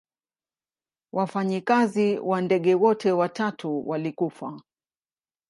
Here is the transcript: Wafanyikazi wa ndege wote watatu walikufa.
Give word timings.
Wafanyikazi 1.13 2.19
wa 2.19 2.41
ndege 2.41 2.75
wote 2.75 3.11
watatu 3.11 3.89
walikufa. 3.89 4.61